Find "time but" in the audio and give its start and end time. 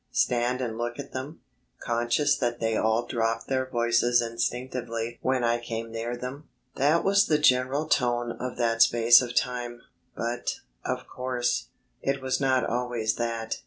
9.35-10.55